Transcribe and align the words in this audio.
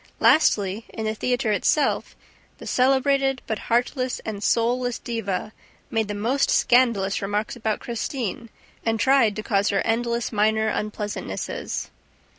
Lastly, 0.19 0.85
in 0.89 1.05
the 1.05 1.13
theater 1.13 1.51
itself, 1.51 2.15
the 2.57 2.65
celebrated, 2.65 3.43
but 3.45 3.59
heartless 3.69 4.17
and 4.25 4.41
soulless 4.41 4.97
diva 4.97 5.53
made 5.91 6.07
the 6.07 6.15
most 6.15 6.49
scandalous 6.49 7.21
remarks 7.21 7.55
about 7.55 7.79
Christine 7.81 8.49
and 8.83 8.99
tried 8.99 9.35
to 9.35 9.43
cause 9.43 9.69
her 9.69 9.81
endless 9.85 10.31
minor 10.31 10.69
unpleasantnesses. 10.69 11.91